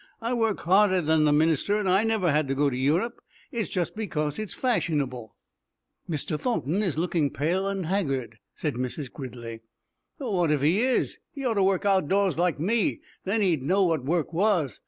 [0.19, 3.21] "I work harder than the minister, and I never had to go to Europe.
[3.51, 5.35] It's just because it's fashionable."
[6.09, 6.39] "Mr.
[6.39, 9.13] Thornton is looking pale and haggard," said Mrs.
[9.13, 9.61] Gridley.
[10.17, 11.19] "What if he is?
[11.33, 13.01] He ought to work outdoors like me.
[13.25, 14.79] Then he'd know what work was.